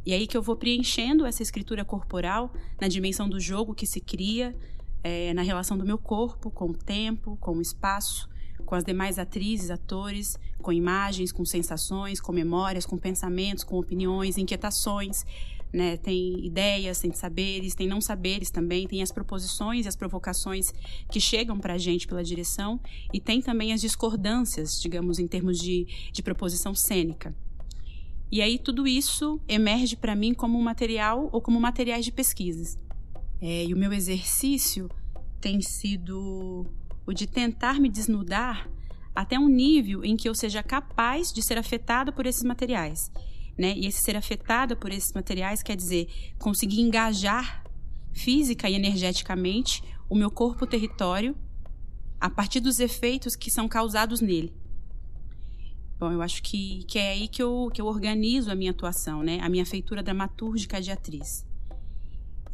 E 0.05 0.13
aí 0.13 0.27
que 0.27 0.37
eu 0.37 0.41
vou 0.41 0.55
preenchendo 0.55 1.25
essa 1.25 1.41
escritura 1.41 1.83
corporal 1.83 2.53
na 2.79 2.87
dimensão 2.87 3.27
do 3.27 3.39
jogo 3.39 3.73
que 3.73 3.87
se 3.87 3.99
cria, 3.99 4.55
é, 5.03 5.33
na 5.33 5.41
relação 5.41 5.77
do 5.77 5.85
meu 5.85 5.97
corpo 5.97 6.51
com 6.51 6.69
o 6.69 6.77
tempo, 6.77 7.37
com 7.41 7.57
o 7.57 7.61
espaço, 7.61 8.29
com 8.65 8.75
as 8.75 8.83
demais 8.83 9.19
atrizes, 9.19 9.69
atores, 9.69 10.37
com 10.61 10.73
imagens, 10.73 11.31
com 11.31 11.45
sensações, 11.45 12.19
com 12.19 12.31
memórias, 12.31 12.85
com 12.85 12.97
pensamentos, 12.97 13.63
com 13.63 13.77
opiniões, 13.77 14.37
inquietações, 14.37 15.23
né? 15.71 15.97
Tem 15.97 16.45
ideias, 16.45 16.99
tem 16.99 17.11
saberes, 17.11 17.75
tem 17.75 17.87
não 17.87 17.99
saberes 17.99 18.49
também, 18.49 18.87
tem 18.87 19.01
as 19.01 19.11
proposições 19.11 19.85
e 19.85 19.89
as 19.89 19.95
provocações 19.95 20.73
que 21.11 21.19
chegam 21.19 21.59
para 21.59 21.73
a 21.73 21.77
gente 21.77 22.07
pela 22.07 22.23
direção 22.23 22.79
e 23.13 23.19
tem 23.19 23.41
também 23.41 23.73
as 23.73 23.81
discordâncias, 23.81 24.81
digamos, 24.81 25.19
em 25.19 25.27
termos 25.27 25.59
de, 25.59 25.85
de 26.11 26.23
proposição 26.23 26.73
cênica. 26.73 27.35
E 28.31 28.41
aí 28.41 28.57
tudo 28.57 28.87
isso 28.87 29.39
emerge 29.47 29.95
para 29.95 30.15
mim 30.15 30.33
como 30.33 30.59
material 30.61 31.29
ou 31.31 31.41
como 31.41 31.59
materiais 31.59 32.05
de 32.05 32.11
pesquisas. 32.11 32.77
É, 33.41 33.65
e 33.65 33.73
o 33.73 33.77
meu 33.77 33.93
exercício 33.93 34.89
tem 35.41 35.61
sido 35.61 36.65
o 37.05 37.13
de 37.13 37.27
tentar 37.27 37.79
me 37.79 37.89
desnudar 37.89 38.69
até 39.13 39.39
um 39.39 39.47
nível 39.47 40.03
em 40.03 40.17
que 40.17 40.27
eu 40.27 40.35
seja 40.35 40.61
capaz 40.61 41.31
de 41.31 41.41
ser 41.41 41.57
afetada 41.57 42.11
por 42.11 42.25
esses 42.25 42.43
materiais 42.43 43.11
né? 43.57 43.73
E 43.75 43.87
esse 43.87 44.01
ser 44.01 44.15
afetada 44.15 44.75
por 44.75 44.91
esses 44.91 45.13
materiais 45.13 45.63
quer 45.63 45.75
dizer 45.75 46.07
conseguir 46.37 46.81
engajar 46.81 47.63
física 48.11 48.69
e 48.69 48.75
energeticamente 48.75 49.83
o 50.09 50.15
meu 50.15 50.29
corpo 50.29 50.67
território 50.67 51.35
a 52.19 52.29
partir 52.29 52.59
dos 52.59 52.79
efeitos 52.79 53.35
que 53.35 53.51
são 53.51 53.67
causados 53.67 54.21
nele. 54.21 54.53
Bom, 55.97 56.11
eu 56.11 56.21
acho 56.21 56.43
que, 56.43 56.83
que 56.85 56.99
é 56.99 57.11
aí 57.11 57.27
que 57.27 57.41
eu, 57.41 57.69
que 57.73 57.81
eu 57.81 57.85
organizo 57.85 58.51
a 58.51 58.55
minha 58.55 58.71
atuação, 58.71 59.23
né? 59.23 59.39
A 59.41 59.47
minha 59.47 59.65
feitura 59.65 60.03
dramatúrgica 60.03 60.81
de 60.81 60.91
atriz. 60.91 61.45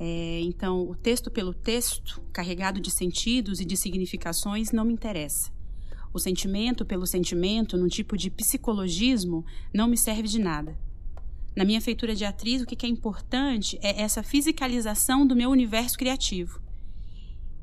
É, 0.04 0.42
então, 0.42 0.90
o 0.90 0.96
texto 0.96 1.30
pelo 1.30 1.54
texto, 1.54 2.24
carregado 2.34 2.80
de 2.80 2.90
sentidos 2.90 3.60
e 3.60 3.66
de 3.66 3.78
significações, 3.78 4.72
não 4.72 4.84
me 4.84 4.94
interessa. 4.94 5.52
O 6.12 6.18
sentimento 6.18 6.84
pelo 6.84 7.06
sentimento, 7.06 7.78
num 7.78 7.88
tipo 7.88 8.18
de 8.18 8.32
psicologismo, 8.32 9.46
não 9.72 9.88
me 9.88 9.96
serve 9.96 10.28
de 10.28 10.40
nada. 10.40 10.76
Na 11.56 11.64
minha 11.64 11.80
feitura 11.80 12.16
de 12.16 12.26
atriz, 12.26 12.64
o 12.64 12.66
que 12.66 12.84
é 12.84 12.90
importante 12.90 13.78
é 13.80 14.02
essa 14.02 14.24
fisicalização 14.24 15.28
do 15.28 15.36
meu 15.36 15.52
universo 15.52 16.00
criativo. 16.00 16.60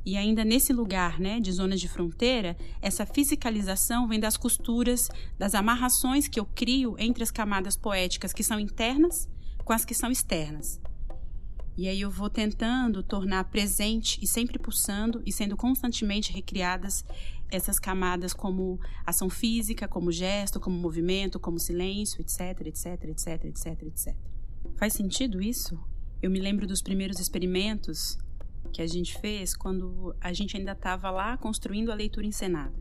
E 0.06 0.16
ainda 0.16 0.44
nesse 0.44 0.72
lugar, 0.72 1.18
né, 1.18 1.40
de 1.40 1.50
zona 1.50 1.74
de 1.74 1.88
fronteira, 1.88 2.56
essa 2.80 3.04
fisicalização 3.04 4.06
vem 4.06 4.20
das 4.20 4.36
costuras, 4.36 5.08
das 5.36 5.56
amarrações 5.56 6.28
que 6.28 6.38
eu 6.38 6.44
crio 6.44 6.94
entre 7.00 7.24
as 7.24 7.32
camadas 7.32 7.76
poéticas 7.76 8.32
que 8.32 8.44
são 8.44 8.60
internas 8.60 9.28
com 9.64 9.72
as 9.72 9.84
que 9.84 9.92
são 9.92 10.08
externas. 10.08 10.80
E 11.78 11.86
aí 11.86 12.00
eu 12.00 12.10
vou 12.10 12.28
tentando 12.28 13.04
tornar 13.04 13.44
presente 13.44 14.18
e 14.20 14.26
sempre 14.26 14.58
pulsando 14.58 15.22
e 15.24 15.30
sendo 15.30 15.56
constantemente 15.56 16.32
recriadas 16.32 17.04
essas 17.48 17.78
camadas 17.78 18.32
como 18.32 18.80
ação 19.06 19.30
física, 19.30 19.86
como 19.86 20.10
gesto, 20.10 20.58
como 20.58 20.76
movimento, 20.76 21.38
como 21.38 21.56
silêncio, 21.56 22.20
etc, 22.20 22.66
etc, 22.66 23.04
etc, 23.04 23.44
etc, 23.44 23.82
etc. 23.84 24.16
Faz 24.76 24.92
sentido 24.94 25.40
isso? 25.40 25.78
Eu 26.20 26.32
me 26.32 26.40
lembro 26.40 26.66
dos 26.66 26.82
primeiros 26.82 27.20
experimentos 27.20 28.18
que 28.72 28.82
a 28.82 28.86
gente 28.88 29.16
fez 29.20 29.54
quando 29.54 30.16
a 30.20 30.32
gente 30.32 30.56
ainda 30.56 30.72
estava 30.72 31.12
lá 31.12 31.36
construindo 31.36 31.92
a 31.92 31.94
leitura 31.94 32.26
encenada. 32.26 32.74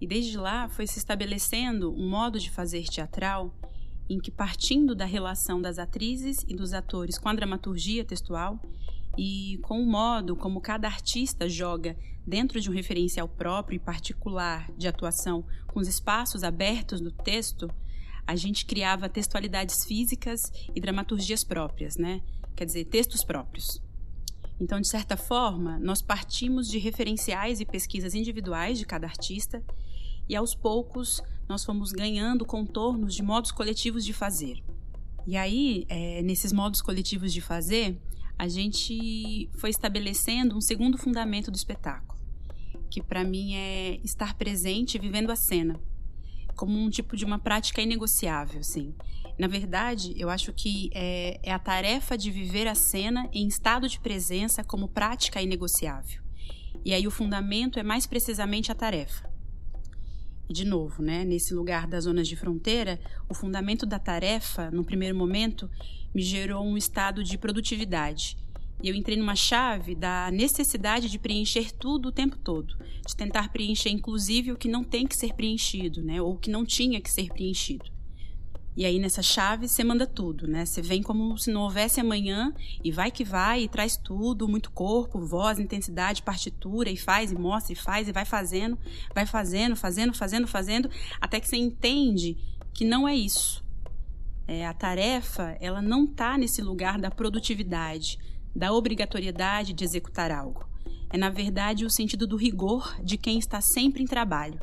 E 0.00 0.06
desde 0.06 0.38
lá 0.38 0.66
foi 0.70 0.86
se 0.86 0.98
estabelecendo 0.98 1.92
um 1.92 2.08
modo 2.08 2.40
de 2.40 2.50
fazer 2.50 2.82
teatral 2.84 3.54
em 4.08 4.18
que, 4.18 4.30
partindo 4.30 4.94
da 4.94 5.04
relação 5.04 5.60
das 5.60 5.78
atrizes 5.78 6.44
e 6.48 6.54
dos 6.54 6.72
atores 6.72 7.18
com 7.18 7.28
a 7.28 7.34
dramaturgia 7.34 8.04
textual 8.04 8.60
e 9.16 9.58
com 9.62 9.80
o 9.80 9.86
modo 9.86 10.36
como 10.36 10.60
cada 10.60 10.86
artista 10.86 11.48
joga 11.48 11.96
dentro 12.26 12.60
de 12.60 12.68
um 12.68 12.72
referencial 12.72 13.28
próprio 13.28 13.76
e 13.76 13.80
particular 13.80 14.70
de 14.76 14.88
atuação 14.88 15.44
com 15.66 15.80
os 15.80 15.88
espaços 15.88 16.42
abertos 16.42 17.00
do 17.00 17.10
texto, 17.10 17.70
a 18.26 18.34
gente 18.34 18.66
criava 18.66 19.08
textualidades 19.08 19.84
físicas 19.84 20.52
e 20.74 20.80
dramaturgias 20.80 21.44
próprias, 21.44 21.96
né? 21.96 22.20
Quer 22.56 22.64
dizer, 22.64 22.84
textos 22.86 23.22
próprios. 23.22 23.80
Então, 24.58 24.80
de 24.80 24.88
certa 24.88 25.16
forma, 25.16 25.78
nós 25.78 26.02
partimos 26.02 26.68
de 26.68 26.78
referenciais 26.78 27.60
e 27.60 27.66
pesquisas 27.66 28.14
individuais 28.14 28.78
de 28.78 28.86
cada 28.86 29.06
artista 29.06 29.62
e 30.28 30.34
aos 30.34 30.54
poucos 30.54 31.22
nós 31.48 31.64
fomos 31.64 31.92
ganhando 31.92 32.44
contornos 32.44 33.14
de 33.14 33.22
modos 33.22 33.50
coletivos 33.50 34.04
de 34.04 34.12
fazer. 34.12 34.62
E 35.26 35.36
aí, 35.36 35.84
é, 35.88 36.22
nesses 36.22 36.52
modos 36.52 36.80
coletivos 36.80 37.32
de 37.32 37.40
fazer, 37.40 38.00
a 38.38 38.48
gente 38.48 39.48
foi 39.58 39.70
estabelecendo 39.70 40.56
um 40.56 40.60
segundo 40.60 40.98
fundamento 40.98 41.50
do 41.50 41.56
espetáculo, 41.56 42.18
que 42.90 43.02
para 43.02 43.24
mim 43.24 43.54
é 43.54 43.98
estar 44.04 44.34
presente 44.34 44.98
vivendo 44.98 45.30
a 45.30 45.36
cena, 45.36 45.80
como 46.54 46.78
um 46.78 46.90
tipo 46.90 47.16
de 47.16 47.24
uma 47.24 47.38
prática 47.38 47.82
inegociável, 47.82 48.60
assim. 48.60 48.94
Na 49.38 49.46
verdade, 49.46 50.14
eu 50.16 50.30
acho 50.30 50.52
que 50.52 50.90
é, 50.94 51.40
é 51.42 51.52
a 51.52 51.58
tarefa 51.58 52.16
de 52.16 52.30
viver 52.30 52.66
a 52.66 52.74
cena 52.74 53.28
em 53.32 53.46
estado 53.46 53.88
de 53.88 54.00
presença 54.00 54.64
como 54.64 54.88
prática 54.88 55.42
inegociável. 55.42 56.22
E 56.84 56.94
aí 56.94 57.06
o 57.06 57.10
fundamento 57.10 57.78
é 57.78 57.82
mais 57.82 58.06
precisamente 58.06 58.70
a 58.70 58.74
tarefa. 58.74 59.28
E, 60.48 60.52
de 60.52 60.64
novo, 60.64 61.02
né, 61.02 61.24
nesse 61.24 61.52
lugar 61.54 61.86
das 61.86 62.04
zonas 62.04 62.28
de 62.28 62.36
fronteira, 62.36 63.00
o 63.28 63.34
fundamento 63.34 63.84
da 63.84 63.98
tarefa, 63.98 64.70
no 64.70 64.84
primeiro 64.84 65.16
momento, 65.16 65.68
me 66.14 66.22
gerou 66.22 66.64
um 66.64 66.76
estado 66.76 67.24
de 67.24 67.36
produtividade. 67.36 68.36
E 68.82 68.88
eu 68.88 68.94
entrei 68.94 69.16
numa 69.16 69.34
chave 69.34 69.94
da 69.94 70.30
necessidade 70.30 71.08
de 71.08 71.18
preencher 71.18 71.72
tudo 71.72 72.10
o 72.10 72.12
tempo 72.12 72.36
todo, 72.38 72.76
de 73.06 73.16
tentar 73.16 73.50
preencher, 73.50 73.90
inclusive, 73.90 74.52
o 74.52 74.56
que 74.56 74.68
não 74.68 74.84
tem 74.84 75.06
que 75.06 75.16
ser 75.16 75.32
preenchido, 75.34 76.02
né, 76.02 76.20
ou 76.20 76.34
o 76.34 76.38
que 76.38 76.50
não 76.50 76.64
tinha 76.64 77.00
que 77.00 77.10
ser 77.10 77.28
preenchido. 77.28 77.95
E 78.76 78.84
aí 78.84 78.98
nessa 78.98 79.22
chave 79.22 79.66
você 79.66 79.82
manda 79.82 80.06
tudo, 80.06 80.46
né? 80.46 80.66
Você 80.66 80.82
vem 80.82 81.02
como 81.02 81.38
se 81.38 81.50
não 81.50 81.62
houvesse 81.62 81.98
amanhã 81.98 82.52
e 82.84 82.92
vai 82.92 83.10
que 83.10 83.24
vai 83.24 83.62
e 83.62 83.68
traz 83.68 83.96
tudo, 83.96 84.46
muito 84.46 84.70
corpo, 84.70 85.24
voz, 85.24 85.58
intensidade, 85.58 86.22
partitura 86.22 86.90
e 86.90 86.96
faz 86.96 87.32
e 87.32 87.34
mostra 87.34 87.72
e 87.72 87.76
faz 87.76 88.06
e 88.06 88.12
vai 88.12 88.26
fazendo, 88.26 88.78
vai 89.14 89.24
fazendo, 89.24 89.74
fazendo, 89.74 90.12
fazendo, 90.12 90.46
fazendo, 90.46 90.90
até 91.18 91.40
que 91.40 91.48
você 91.48 91.56
entende 91.56 92.36
que 92.74 92.84
não 92.84 93.08
é 93.08 93.16
isso. 93.16 93.64
É, 94.46 94.66
a 94.66 94.74
tarefa, 94.74 95.56
ela 95.58 95.80
não 95.80 96.04
está 96.04 96.36
nesse 96.36 96.60
lugar 96.60 96.98
da 96.98 97.10
produtividade, 97.10 98.18
da 98.54 98.72
obrigatoriedade 98.72 99.72
de 99.72 99.84
executar 99.84 100.30
algo. 100.30 100.68
É 101.08 101.16
na 101.16 101.30
verdade 101.30 101.86
o 101.86 101.90
sentido 101.90 102.26
do 102.26 102.36
rigor 102.36 102.94
de 103.02 103.16
quem 103.16 103.38
está 103.38 103.60
sempre 103.62 104.02
em 104.02 104.06
trabalho. 104.06 104.60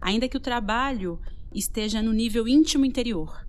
Ainda 0.00 0.28
que 0.28 0.36
o 0.36 0.40
trabalho 0.40 1.20
esteja 1.54 2.02
no 2.02 2.12
nível 2.12 2.46
íntimo 2.48 2.84
interior. 2.84 3.46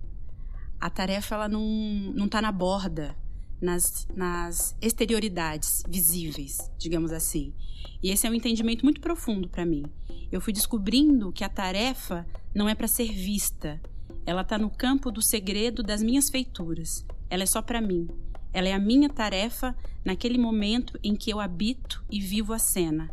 A 0.80 0.90
tarefa 0.90 1.34
ela 1.34 1.48
não 1.48 2.24
está 2.24 2.42
na 2.42 2.52
borda, 2.52 3.16
nas, 3.60 4.06
nas 4.14 4.76
exterioridades 4.80 5.82
visíveis, 5.88 6.70
digamos 6.78 7.12
assim. 7.12 7.54
E 8.02 8.10
esse 8.10 8.26
é 8.26 8.30
um 8.30 8.34
entendimento 8.34 8.84
muito 8.84 9.00
profundo 9.00 9.48
para 9.48 9.64
mim. 9.64 9.84
Eu 10.30 10.40
fui 10.40 10.52
descobrindo 10.52 11.32
que 11.32 11.44
a 11.44 11.48
tarefa 11.48 12.26
não 12.54 12.68
é 12.68 12.74
para 12.74 12.86
ser 12.88 13.10
vista. 13.12 13.80
Ela 14.26 14.42
está 14.42 14.58
no 14.58 14.68
campo 14.68 15.10
do 15.10 15.22
segredo 15.22 15.82
das 15.82 16.02
minhas 16.02 16.28
feituras. 16.28 17.06
Ela 17.30 17.44
é 17.44 17.46
só 17.46 17.62
para 17.62 17.80
mim. 17.80 18.08
Ela 18.52 18.68
é 18.68 18.72
a 18.72 18.78
minha 18.78 19.08
tarefa 19.08 19.74
naquele 20.04 20.38
momento 20.38 20.98
em 21.02 21.16
que 21.16 21.30
eu 21.30 21.40
habito 21.40 22.04
e 22.10 22.20
vivo 22.20 22.52
a 22.52 22.58
cena. 22.58 23.10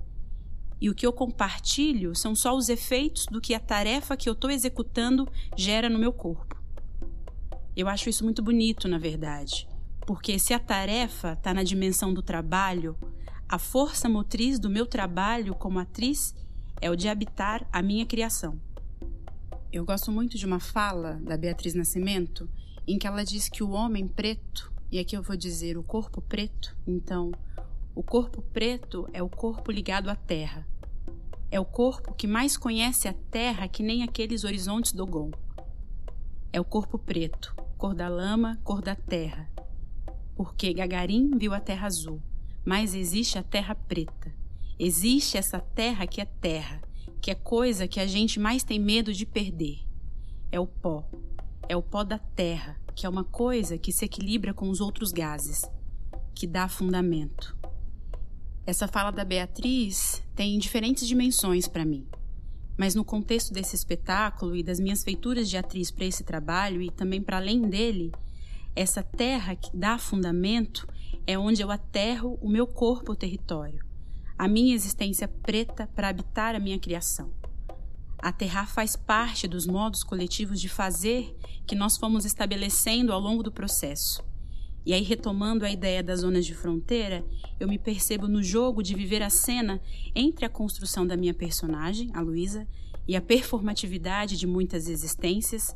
E 0.81 0.89
o 0.89 0.95
que 0.95 1.05
eu 1.05 1.13
compartilho 1.13 2.15
são 2.15 2.35
só 2.35 2.57
os 2.57 2.67
efeitos 2.67 3.27
do 3.27 3.39
que 3.39 3.53
a 3.53 3.59
tarefa 3.59 4.17
que 4.17 4.27
eu 4.27 4.33
estou 4.33 4.49
executando 4.49 5.27
gera 5.55 5.87
no 5.87 5.99
meu 5.99 6.11
corpo. 6.11 6.59
Eu 7.75 7.87
acho 7.87 8.09
isso 8.09 8.23
muito 8.23 8.41
bonito, 8.41 8.87
na 8.87 8.97
verdade, 8.97 9.69
porque 10.07 10.39
se 10.39 10.55
a 10.55 10.59
tarefa 10.59 11.33
está 11.33 11.53
na 11.53 11.61
dimensão 11.61 12.11
do 12.11 12.23
trabalho, 12.23 12.97
a 13.47 13.59
força 13.59 14.09
motriz 14.09 14.57
do 14.57 14.69
meu 14.69 14.87
trabalho 14.87 15.53
como 15.53 15.77
atriz 15.77 16.35
é 16.81 16.89
o 16.89 16.95
de 16.95 17.07
habitar 17.07 17.67
a 17.71 17.81
minha 17.81 18.05
criação. 18.05 18.59
Eu 19.71 19.85
gosto 19.85 20.11
muito 20.11 20.37
de 20.37 20.45
uma 20.45 20.59
fala 20.59 21.13
da 21.21 21.37
Beatriz 21.37 21.75
Nascimento 21.75 22.49
em 22.87 22.97
que 22.97 23.05
ela 23.05 23.23
diz 23.23 23.47
que 23.47 23.63
o 23.63 23.71
homem 23.71 24.07
preto, 24.07 24.73
e 24.91 24.97
aqui 24.97 25.15
eu 25.15 25.21
vou 25.21 25.37
dizer 25.37 25.77
o 25.77 25.83
corpo 25.83 26.21
preto, 26.21 26.75
então, 26.87 27.31
o 27.93 28.01
corpo 28.01 28.41
preto 28.41 29.07
é 29.13 29.21
o 29.21 29.29
corpo 29.29 29.71
ligado 29.71 30.09
à 30.09 30.15
terra. 30.15 30.67
É 31.53 31.59
o 31.59 31.65
corpo 31.65 32.13
que 32.13 32.27
mais 32.27 32.55
conhece 32.55 33.09
a 33.09 33.13
terra 33.13 33.67
que 33.67 33.83
nem 33.83 34.03
aqueles 34.03 34.45
horizontes 34.45 34.93
do 34.93 35.05
Gon. 35.05 35.31
É 36.53 36.61
o 36.61 36.63
corpo 36.63 36.97
preto, 36.97 37.53
cor 37.77 37.93
da 37.93 38.07
lama, 38.07 38.57
cor 38.63 38.81
da 38.81 38.95
terra. 38.95 39.51
Porque 40.33 40.73
Gagarin 40.73 41.37
viu 41.37 41.53
a 41.53 41.59
terra 41.59 41.87
azul, 41.87 42.21
mas 42.63 42.95
existe 42.95 43.37
a 43.37 43.43
terra 43.43 43.75
preta. 43.75 44.33
Existe 44.79 45.37
essa 45.37 45.59
terra 45.59 46.07
que 46.07 46.21
é 46.21 46.25
terra, 46.25 46.81
que 47.19 47.29
é 47.29 47.35
coisa 47.35 47.85
que 47.85 47.99
a 47.99 48.07
gente 48.07 48.39
mais 48.39 48.63
tem 48.63 48.79
medo 48.79 49.11
de 49.11 49.25
perder. 49.25 49.79
É 50.53 50.59
o 50.59 50.65
pó. 50.65 51.03
É 51.67 51.75
o 51.75 51.83
pó 51.83 52.05
da 52.05 52.17
terra, 52.17 52.79
que 52.95 53.05
é 53.05 53.09
uma 53.09 53.25
coisa 53.25 53.77
que 53.77 53.91
se 53.91 54.05
equilibra 54.05 54.53
com 54.53 54.69
os 54.69 54.79
outros 54.79 55.11
gases, 55.11 55.69
que 56.33 56.47
dá 56.47 56.69
fundamento. 56.69 57.60
Essa 58.65 58.87
fala 58.87 59.11
da 59.11 59.25
Beatriz 59.25 60.23
tem 60.35 60.57
diferentes 60.59 61.07
dimensões 61.07 61.67
para 61.67 61.85
mim. 61.85 62.07
Mas 62.77 62.95
no 62.95 63.03
contexto 63.03 63.53
desse 63.53 63.75
espetáculo 63.75 64.55
e 64.55 64.63
das 64.63 64.79
minhas 64.79 65.03
feituras 65.03 65.49
de 65.49 65.57
atriz 65.57 65.91
para 65.91 66.05
esse 66.05 66.23
trabalho 66.23 66.81
e 66.81 66.89
também 66.89 67.21
para 67.21 67.37
além 67.37 67.61
dele, 67.61 68.11
essa 68.75 69.03
terra 69.03 69.55
que 69.55 69.75
dá 69.75 69.97
fundamento 69.97 70.87
é 71.27 71.37
onde 71.37 71.61
eu 71.61 71.71
aterro 71.71 72.37
o 72.41 72.49
meu 72.49 72.65
corpo 72.65 73.11
o 73.11 73.15
território 73.15 73.91
a 74.41 74.47
minha 74.47 74.73
existência 74.73 75.27
preta 75.27 75.87
para 75.95 76.09
habitar 76.09 76.55
a 76.55 76.59
minha 76.59 76.79
criação. 76.79 77.31
Aterrar 78.17 78.67
faz 78.67 78.95
parte 78.95 79.47
dos 79.47 79.67
modos 79.67 80.03
coletivos 80.03 80.59
de 80.59 80.67
fazer 80.67 81.37
que 81.67 81.75
nós 81.75 81.95
fomos 81.95 82.25
estabelecendo 82.25 83.13
ao 83.13 83.19
longo 83.19 83.43
do 83.43 83.51
processo. 83.51 84.23
E 84.85 84.93
aí, 84.93 85.03
retomando 85.03 85.65
a 85.65 85.71
ideia 85.71 86.01
das 86.01 86.21
zonas 86.21 86.45
de 86.45 86.55
fronteira, 86.55 87.23
eu 87.59 87.67
me 87.67 87.77
percebo 87.77 88.27
no 88.27 88.41
jogo 88.41 88.81
de 88.81 88.95
viver 88.95 89.21
a 89.21 89.29
cena 89.29 89.81
entre 90.15 90.45
a 90.45 90.49
construção 90.49 91.05
da 91.05 91.15
minha 91.15 91.33
personagem, 91.33 92.09
a 92.13 92.21
Luísa, 92.21 92.67
e 93.07 93.15
a 93.15 93.21
performatividade 93.21 94.37
de 94.37 94.47
muitas 94.47 94.87
existências, 94.87 95.75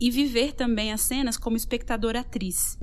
e 0.00 0.10
viver 0.10 0.52
também 0.52 0.92
as 0.92 1.00
cenas 1.00 1.36
como 1.36 1.56
espectadora-atriz, 1.56 2.78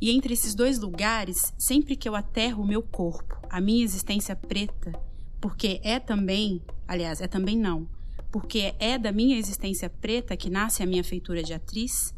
e 0.00 0.10
entre 0.10 0.32
esses 0.32 0.54
dois 0.54 0.78
lugares, 0.78 1.52
sempre 1.58 1.94
que 1.94 2.08
eu 2.08 2.16
aterro 2.16 2.62
o 2.62 2.66
meu 2.66 2.82
corpo, 2.82 3.38
a 3.50 3.60
minha 3.60 3.84
existência 3.84 4.34
preta, 4.34 4.98
porque 5.38 5.78
é 5.84 5.98
também, 5.98 6.62
aliás, 6.88 7.20
é 7.20 7.28
também 7.28 7.56
não, 7.56 7.86
porque 8.32 8.74
é 8.78 8.96
da 8.96 9.12
minha 9.12 9.36
existência 9.36 9.90
preta 9.90 10.38
que 10.38 10.48
nasce 10.48 10.82
a 10.82 10.86
minha 10.86 11.04
feitura 11.04 11.42
de 11.42 11.52
atriz, 11.52 12.14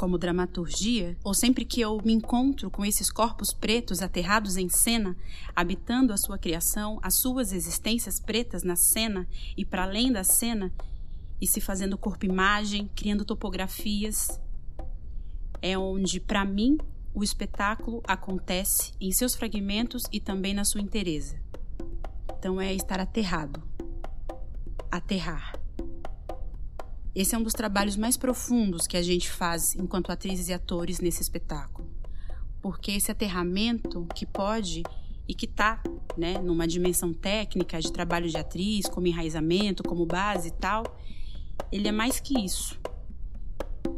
como 0.00 0.16
dramaturgia, 0.16 1.14
ou 1.22 1.34
sempre 1.34 1.62
que 1.62 1.78
eu 1.78 2.00
me 2.02 2.14
encontro 2.14 2.70
com 2.70 2.86
esses 2.86 3.12
corpos 3.12 3.52
pretos 3.52 4.00
aterrados 4.00 4.56
em 4.56 4.66
cena, 4.66 5.14
habitando 5.54 6.14
a 6.14 6.16
sua 6.16 6.38
criação, 6.38 6.98
as 7.02 7.16
suas 7.16 7.52
existências 7.52 8.18
pretas 8.18 8.62
na 8.62 8.76
cena 8.76 9.28
e 9.58 9.62
para 9.62 9.82
além 9.82 10.10
da 10.10 10.24
cena, 10.24 10.72
e 11.38 11.46
se 11.46 11.60
fazendo 11.60 11.98
corpo-imagem, 11.98 12.90
criando 12.96 13.26
topografias, 13.26 14.40
é 15.60 15.76
onde, 15.76 16.18
para 16.18 16.46
mim, 16.46 16.78
o 17.12 17.22
espetáculo 17.22 18.02
acontece 18.06 18.94
em 18.98 19.12
seus 19.12 19.34
fragmentos 19.34 20.04
e 20.10 20.18
também 20.18 20.54
na 20.54 20.64
sua 20.64 20.80
inteireza. 20.80 21.38
Então 22.38 22.58
é 22.58 22.72
estar 22.72 23.00
aterrado. 23.00 23.62
Aterrar. 24.90 25.59
Esse 27.14 27.34
é 27.34 27.38
um 27.38 27.42
dos 27.42 27.52
trabalhos 27.52 27.96
mais 27.96 28.16
profundos 28.16 28.86
que 28.86 28.96
a 28.96 29.02
gente 29.02 29.30
faz 29.30 29.74
enquanto 29.74 30.12
atrizes 30.12 30.48
e 30.48 30.52
atores 30.52 31.00
nesse 31.00 31.20
espetáculo. 31.20 31.88
Porque 32.62 32.92
esse 32.92 33.10
aterramento 33.10 34.06
que 34.14 34.24
pode 34.24 34.84
e 35.26 35.34
que 35.34 35.46
está 35.46 35.82
né, 36.16 36.38
numa 36.38 36.66
dimensão 36.66 37.12
técnica 37.12 37.80
de 37.80 37.92
trabalho 37.92 38.28
de 38.28 38.36
atriz, 38.36 38.86
como 38.86 39.06
enraizamento, 39.06 39.82
como 39.82 40.06
base 40.06 40.48
e 40.48 40.52
tal, 40.52 40.84
ele 41.72 41.88
é 41.88 41.92
mais 41.92 42.20
que 42.20 42.38
isso. 42.38 42.78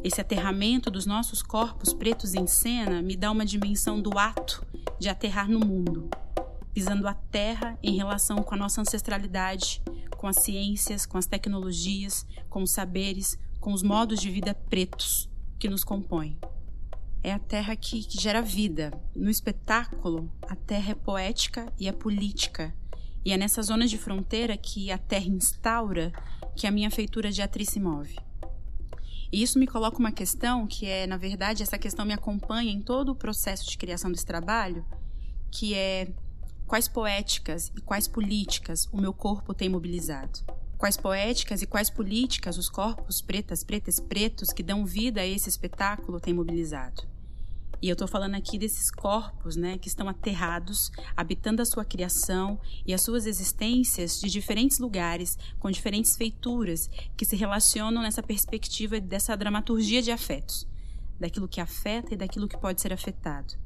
Esse 0.03 0.21
aterramento 0.21 0.91
dos 0.91 1.07
nossos 1.07 1.43
corpos 1.43 1.93
pretos 1.93 2.35
em 2.35 2.47
cena 2.47 3.03
me 3.03 3.17
dá 3.17 3.31
uma 3.31 3.45
dimensão 3.45 4.01
do 4.01 4.19
ato 4.19 4.67
de 4.99 5.09
aterrar 5.09 5.49
no 5.49 5.61
mundo, 5.61 6.09
pisando 6.73 7.07
a 7.07 7.15
terra 7.15 7.79
em 7.83 7.97
relação 7.97 8.43
com 8.43 8.55
a 8.55 8.59
nossa 8.59 8.81
ancestralidade, 8.81 9.83
com 10.23 10.29
as 10.29 10.37
ciências, 10.37 11.05
com 11.05 11.19
as 11.19 11.27
tecnologias, 11.27 12.25
com 12.49 12.63
os 12.63 12.71
saberes, 12.71 13.37
com 13.59 13.73
os 13.73 13.83
modos 13.83 14.21
de 14.21 14.31
vida 14.31 14.55
pretos 14.55 15.29
que 15.59 15.69
nos 15.69 15.83
compõem. 15.83 16.39
É 17.25 17.33
a 17.33 17.41
terra 17.41 17.75
que, 17.75 18.05
que 18.05 18.21
gera 18.21 18.41
vida. 18.41 18.93
No 19.17 19.29
espetáculo, 19.29 20.31
a 20.43 20.55
terra 20.55 20.93
é 20.93 20.95
poética 20.95 21.73
e 21.77 21.89
é 21.89 21.93
política. 21.93 22.73
E 23.25 23.33
é 23.33 23.37
nessas 23.37 23.67
zonas 23.67 23.91
de 23.91 23.99
fronteira 23.99 24.57
que 24.57 24.93
a 24.93 24.99
terra 24.99 25.27
instaura 25.27 26.13
que 26.55 26.69
a 26.69 26.71
minha 26.71 26.91
feitura 26.91 27.33
de 27.33 27.43
atriz 27.43 27.71
se 27.71 27.81
move. 27.81 28.17
E 29.33 29.43
isso 29.43 29.59
me 29.59 29.67
coloca 29.67 29.99
uma 29.99 30.13
questão 30.13 30.69
que 30.69 30.87
é, 30.87 31.05
na 31.05 31.17
verdade, 31.17 31.65
essa 31.65 31.79
questão 31.79 32.07
me 32.07 32.13
acompanha 32.13 32.71
em 32.71 32.81
todo 32.81 33.09
o 33.09 33.17
processo 33.17 33.69
de 33.69 33.77
criação 33.77 34.13
desse 34.13 34.27
trabalho, 34.27 34.87
que 35.51 35.75
é 35.75 36.13
quais 36.73 36.89
poéticas 36.89 37.71
e 37.77 37.83
quais 37.83 38.09
políticas 38.09 38.89
o 38.91 38.97
meu 38.99 39.13
corpo 39.13 39.53
tem 39.53 39.69
mobilizado. 39.69 40.41
Quais 40.79 40.97
poéticas 40.97 41.61
e 41.61 41.67
quais 41.67 41.91
políticas 41.91 42.57
os 42.57 42.71
corpos 42.71 43.21
pretas, 43.21 43.63
pretas, 43.63 44.01
pretos 44.01 44.55
que 44.55 44.63
dão 44.63 44.87
vida 44.87 45.21
a 45.21 45.27
esse 45.27 45.51
espetáculo 45.51 46.19
têm 46.19 46.33
mobilizado. 46.33 47.03
E 47.83 47.91
eu 47.91 47.93
estou 47.93 48.09
falando 48.09 48.37
aqui 48.37 48.57
desses 48.57 48.91
corpos, 48.91 49.55
né, 49.55 49.77
que 49.77 49.87
estão 49.87 50.09
aterrados, 50.09 50.91
habitando 51.15 51.61
a 51.61 51.67
sua 51.67 51.85
criação 51.85 52.59
e 52.87 52.95
as 52.95 53.03
suas 53.03 53.27
existências 53.27 54.19
de 54.19 54.31
diferentes 54.31 54.79
lugares, 54.79 55.37
com 55.61 55.71
diferentes 55.71 56.17
feituras, 56.17 56.89
que 57.15 57.27
se 57.27 57.37
relacionam 57.37 58.01
nessa 58.01 58.23
perspectiva 58.23 58.99
dessa 58.99 59.37
dramaturgia 59.37 60.01
de 60.01 60.11
afetos, 60.11 60.67
daquilo 61.21 61.47
que 61.47 61.61
afeta 61.61 62.15
e 62.15 62.17
daquilo 62.17 62.49
que 62.49 62.57
pode 62.57 62.81
ser 62.81 62.95
afetado. 62.95 63.61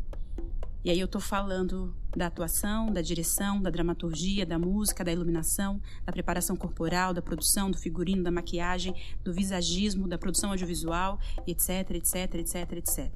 E 0.87 0.90
aí 0.90 1.01
eu 1.01 1.07
estou 1.07 1.20
falando 1.20 1.92
da 2.16 2.29
atuação, 2.29 2.92
da 2.92 3.03
direção, 3.03 3.61
da 3.61 3.70
dramaturgia, 3.70 4.46
da 4.46 4.57
música, 4.57 5.03
da 5.03 5.11
iluminação, 5.11 5.83
da 6.05 6.12
preparação 6.12 6.55
corporal, 6.55 7.12
da 7.12 7.20
produção, 7.20 7.68
do 7.72 7.77
figurino, 7.77 8.22
da 8.22 8.31
maquiagem, 8.31 8.94
do 9.25 9.35
visagismo, 9.35 10.07
da 10.07 10.16
produção 10.16 10.51
audiovisual, 10.51 11.18
etc, 11.44 11.90
etc, 11.90 12.35
etc, 12.37 12.72
etc. 12.75 13.12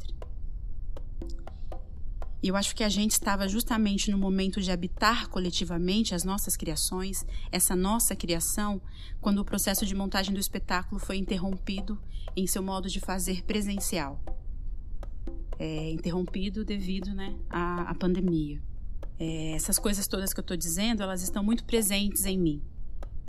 E 2.43 2.49
eu 2.49 2.57
acho 2.57 2.75
que 2.75 2.83
a 2.83 2.89
gente 2.89 3.13
estava 3.13 3.47
justamente 3.47 4.11
no 4.11 4.19
momento 4.19 4.61
de 4.61 4.73
habitar 4.73 5.29
coletivamente 5.29 6.13
as 6.13 6.25
nossas 6.25 6.57
criações, 6.57 7.25
essa 7.53 7.77
nossa 7.77 8.17
criação, 8.17 8.83
quando 9.21 9.39
o 9.39 9.45
processo 9.45 9.87
de 9.87 9.95
montagem 9.95 10.35
do 10.35 10.41
espetáculo 10.41 11.01
foi 11.01 11.19
interrompido 11.19 12.03
em 12.35 12.49
seu 12.49 12.65
modo 12.65 12.89
de 12.89 12.99
fazer 12.99 13.45
presencial. 13.45 14.40
É, 15.63 15.91
interrompido 15.91 16.65
devido 16.65 17.13
né, 17.15 17.37
à, 17.51 17.91
à 17.91 17.95
pandemia. 17.95 18.63
É, 19.19 19.53
essas 19.53 19.79
coisas 19.79 20.07
todas 20.07 20.33
que 20.33 20.41
eu 20.41 20.43
estou 20.43 20.57
dizendo, 20.57 21.03
elas 21.03 21.23
estão 21.23 21.45
muito 21.45 21.65
presentes 21.65 22.25
em 22.25 22.39
mim. 22.39 22.63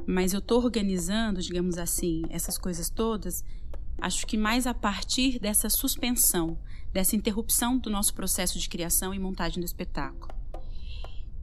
Mas 0.08 0.32
eu 0.32 0.40
estou 0.40 0.64
organizando, 0.64 1.42
digamos 1.42 1.78
assim, 1.78 2.22
essas 2.30 2.58
coisas 2.58 2.90
todas, 2.90 3.44
acho 4.00 4.26
que 4.26 4.38
mais 4.38 4.66
a 4.66 4.74
partir 4.74 5.40
dessa 5.40 5.70
suspensão, 5.70 6.58
dessa 6.94 7.18
interrupção 7.18 7.78
do 7.78 7.90
nosso 7.90 8.14
processo 8.14 8.58
de 8.58 8.70
criação 8.70 9.14
e 9.14 9.20
montagem 9.20 9.60
do 9.60 9.66
espetáculo. 9.66 10.34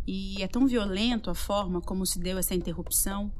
E 0.06 0.42
é 0.42 0.48
tão 0.48 0.66
violento 0.66 1.28
a 1.28 1.34
forma 1.34 1.82
como 1.82 2.06
se 2.06 2.18
deu 2.18 2.38
essa 2.38 2.54
interrupção, 2.54 3.30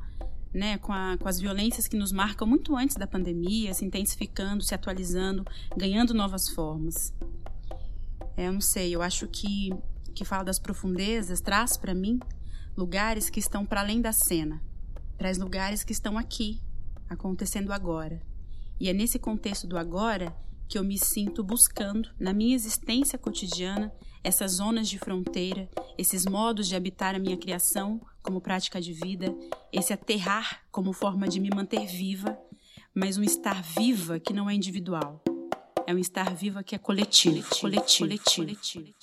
né, 0.53 0.79
com, 0.79 0.93
a, 0.93 1.17
com 1.19 1.29
as 1.29 1.41
violências 1.41 1.89
que 1.89 1.97
nos 1.97 2.13
marcam 2.13 2.47
muito 2.47 2.77
antes 2.77 2.97
da 2.97 3.07
pandemia, 3.07 3.73
se 3.75 3.85
intensificando, 3.85 4.63
se 4.63 4.75
atualizando, 4.75 5.47
ganhando 5.77 6.13
novas 6.15 6.49
formas. 6.51 7.15
É, 8.39 8.47
eu 8.47 8.53
não 8.53 8.61
sei, 8.61 8.95
eu 8.95 9.03
acho 9.03 9.27
que 9.27 9.71
que 10.15 10.25
fala 10.25 10.45
das 10.45 10.59
profundezas 10.61 11.41
traz 11.41 11.77
para 11.77 11.93
mim 11.95 12.19
lugares 12.77 13.29
que 13.29 13.41
estão 13.41 13.67
para 13.67 13.81
além 13.81 14.01
da 14.01 14.13
cena, 14.13 14.63
traz 15.17 15.39
lugares 15.39 15.83
que 15.83 15.93
estão 15.93 16.17
aqui, 16.17 16.61
acontecendo 17.09 17.73
agora. 17.73 18.23
E 18.79 18.89
é 18.89 18.93
nesse 18.93 19.19
contexto 19.19 19.67
do 19.67 19.77
agora 19.77 20.33
que 20.69 20.79
eu 20.79 20.85
me 20.85 20.97
sinto 20.97 21.43
buscando 21.43 22.11
na 22.19 22.33
minha 22.33 22.55
existência 22.55 23.19
cotidiana 23.19 23.93
essas 24.23 24.53
zonas 24.53 24.89
de 24.89 25.01
fronteira, 25.01 25.69
esses 25.97 26.25
modos 26.25 26.69
de 26.69 26.77
habitar 26.77 27.17
a 27.17 27.19
minha 27.19 27.37
criação 27.37 28.01
como 28.23 28.41
prática 28.41 28.81
de 28.81 28.93
vida, 28.93 29.35
esse 29.73 29.93
aterrar 29.93 30.63
como 30.71 30.93
forma 30.93 31.27
de 31.27 31.41
me 31.41 31.51
manter 31.51 31.87
viva, 31.87 32.39
mas 32.95 33.17
um 33.17 33.23
estar 33.25 33.63
viva 33.63 34.21
que 34.21 34.33
não 34.33 34.49
é 34.49 34.55
individual. 34.55 35.25
É 35.89 35.95
um 35.95 35.99
estar 35.99 36.35
viva 36.35 36.63
que 36.63 36.75
é 36.75 36.79
coletivo, 36.79 37.49
coletivo, 37.59 38.01
coletivo. 38.01 38.45
coletivo. 38.45 38.95